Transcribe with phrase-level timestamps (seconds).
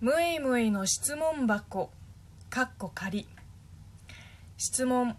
[0.00, 1.90] むいむいの質問箱
[2.48, 3.28] かっこ仮。
[4.56, 5.14] 質問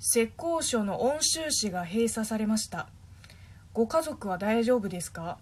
[0.00, 2.88] 浙江省の温州市が閉鎖されました
[3.72, 5.38] ご家族は大丈夫ですか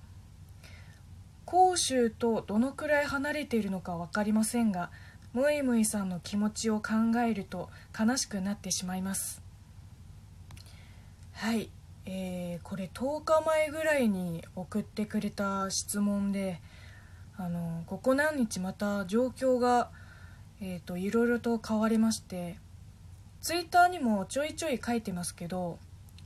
[1.50, 4.90] 広州とどのくらい離れているのか分かりませんが
[5.32, 9.40] むいむいさんの気持ちを考えると悲しくなってしまいます。
[11.32, 11.71] はい。
[12.04, 16.60] えー、これ10日前ぐらいに送ってくれた質問で
[17.41, 19.91] あのここ何日また状況が、
[20.60, 22.59] えーと、いろいろと変わりまして
[23.41, 25.79] ツイッターにもちょいちょい書いてますけど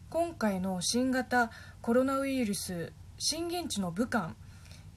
[0.09, 1.51] 今回の新型
[1.83, 4.35] コロナウイルス震源地の武漢、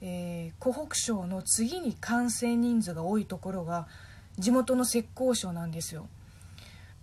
[0.00, 3.86] えー、湖北省の次に感染人数が多いところが
[4.38, 6.08] 地元の浙江省なんですよ。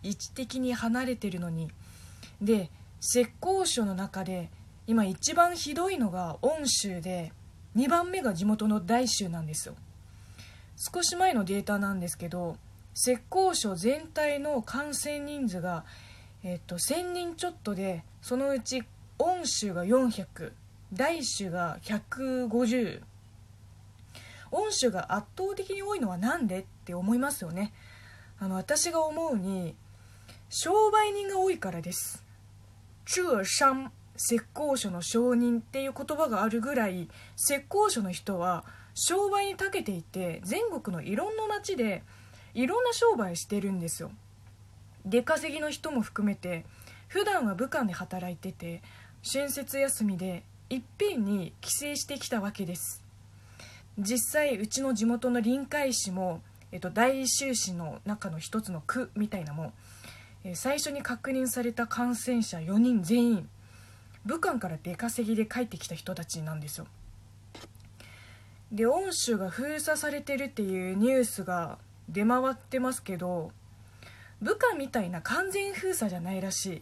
[0.04, 1.72] 位置的に離れてるのに。
[2.42, 4.50] で浙江省の中で
[4.86, 7.32] 今一番ひどいのが温州で
[7.76, 9.76] 2番目が地元の大州なんですよ。
[10.76, 12.58] 少し前のデータなんですけど
[12.94, 15.86] 浙江省全体の感染人数が、
[16.44, 18.84] えっと、1000人ちょっとでそのうち
[19.20, 20.52] 温州が400
[20.94, 23.02] 大州が150
[24.52, 27.74] 温州が圧倒的に多いのは何でって思いますよね。
[28.40, 29.76] あの私が思うに
[30.50, 32.24] 商売人が多いからです。
[33.06, 42.04] 浙商浙江省の商人っていう言葉があるぐらい浙江省の人は商売に長けていて全国のいろんな町で
[42.54, 44.12] いろんな商売してるんですよ。
[45.06, 46.66] 出稼ぎの人も含めて
[47.08, 48.82] 普段は武漢で働いてて
[49.30, 53.04] 春節休みでいっぺんに帰省してきたわけです。
[54.00, 56.42] 実際うちの地元の臨海市も、
[56.72, 59.74] えっと、大州市の中の一つの区みたいなもん、
[60.56, 63.50] 最初に確認された感染者4人全員。
[64.26, 66.88] 武漢から出稼ぎで帰ってきた人たちなんですよ。
[68.72, 71.78] で恩州が封鎖されてるっていうニュースが
[72.10, 73.52] 出回ってますけど
[74.42, 76.82] 武漢みたいな完全封鎖じゃないらしい。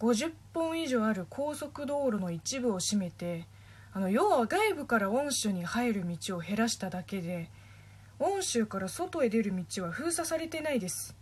[0.00, 3.46] 50本以上ある高速道路の一部を占めて
[3.92, 7.50] あの要は外部から恩州に入る道を減らしただけで
[8.20, 11.16] 恩州から外へ出る道は封鎖されてないです。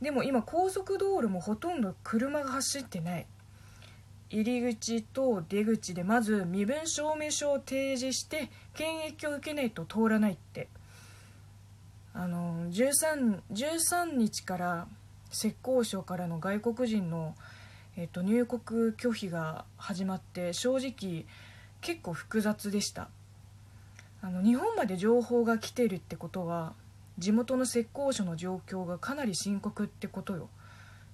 [0.00, 3.26] でも今高速道路もほとんど車が走ってない。
[4.30, 10.68] 入り口と出口でまず身分証明書を提示して検疫を受けないと通らないって。
[12.16, 14.86] あの 13, 13日から
[15.30, 17.34] 浙江省からの外国人の、
[17.96, 21.26] えっと、入国拒否が始まって正直
[21.80, 23.08] 結構複雑でした。
[24.22, 26.72] あの日本まで情報が来てるってことは
[27.18, 30.48] 地元の浙江省の状況がかなり深刻ってことよ。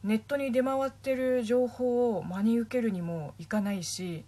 [0.02, 4.24] ネットに出回ってる情報を真に受けるにもいかないし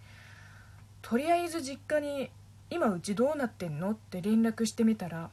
[1.01, 2.29] とりあえず実家に
[2.69, 5.29] 「今うちどうなってんの?」って連絡してみたら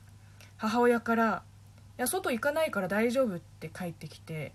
[0.57, 1.43] 母親から
[1.99, 4.53] 「いや外行かないから大丈夫」って帰ってきて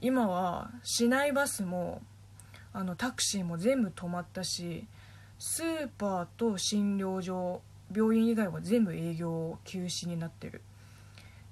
[0.00, 2.02] 今は市内バスも
[2.72, 4.86] あのタクシーも全部止まったし
[5.38, 7.62] スーパーと診療所
[7.94, 10.62] 病院以外は全部営業休止になってる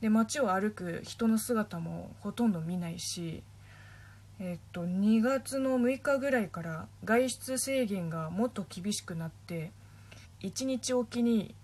[0.00, 3.42] で街を歩く人の姿もほとんど見ないし、
[4.38, 9.72] えっと、2月の6日ぐらいから外出制限がもっと厳しくなって
[10.42, 11.54] 1日おきに、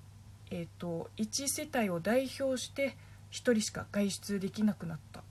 [0.51, 2.97] えっと、1世帯を代表して
[3.33, 5.23] 1人しか外出できなくなった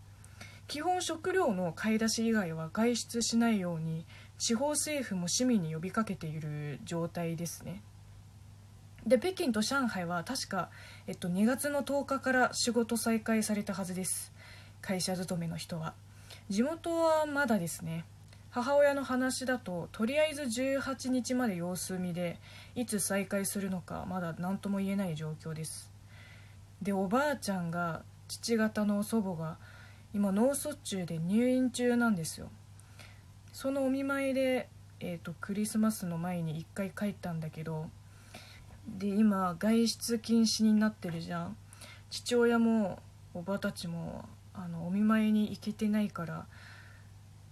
[0.68, 4.04] 基本食料の買い出し以外は外出しないように
[4.40, 7.82] 地方政府も市民に呼びかけている状態ですね。
[9.06, 10.70] で北京と上海は確か、
[11.06, 14.34] えっと、2月の10日から仕事再開されたはずです。
[14.82, 15.94] 会社勤めの人は。
[16.50, 18.06] 地元はまだですね。
[18.50, 22.40] 母親の話だととりあえず18日まで様子見で
[22.74, 25.92] いつ再開するのかまだ何とも言えない状況です。
[26.82, 29.58] でおばあちゃんが父方の祖母が
[30.16, 32.50] 今脳卒中で入院中なんですよ。
[33.54, 34.68] そのお見舞いで、
[35.00, 37.92] えーとクリスマスの前に1回帰ったんだけど
[38.88, 41.58] で今外出禁止になってるじゃん。
[42.10, 43.00] 父親も
[43.34, 46.46] おばたちもあのお見舞いに行けてないから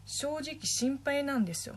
[0.06, 1.76] 正直心配なんですよ。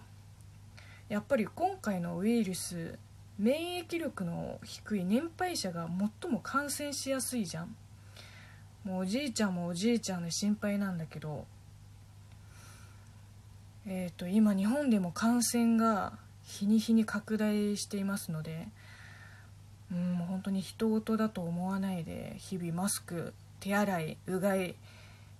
[1.08, 2.99] やっぱり今回のウイルス
[3.38, 5.88] 免疫力の低い年配者が
[6.20, 7.76] 最も感染しやすいじゃん。
[8.87, 11.44] もうおじいちゃんもおじいちゃんで心配なんだけど
[13.85, 16.12] えっ、ー、と今日本でも感染が
[16.44, 18.69] 日に日に拡大していますので
[19.93, 24.75] うん本当に人事だと思わないで日々マスク手洗いうがい、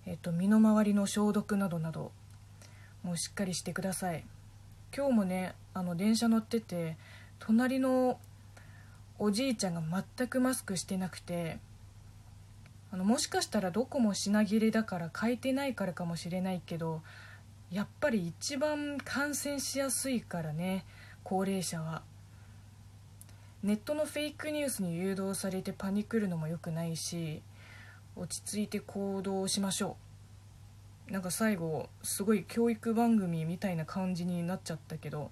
[0.05, 2.11] えっと、身の回りの消毒などなど
[3.03, 4.23] もうしっかりしてください。
[4.95, 6.97] 今日もねあの電車乗ってて
[7.39, 8.19] 隣の
[9.19, 11.59] おじいちゃんが全くマスクしてなくて
[12.91, 17.01] あのもしかしたらどこも品切れだから買えてないからかもしれないけど
[17.71, 20.85] やっぱり一番感染しやすいからね
[21.23, 22.01] 高齢者は。
[23.63, 27.41] ネットのフェイクニュースに誘導されてパニクるのも良くないし
[28.15, 29.97] 落ち着いて行動しましょ
[31.09, 31.11] う。
[31.11, 35.31] なんか最後すごい教育番組みたいな感じになっちゃったけど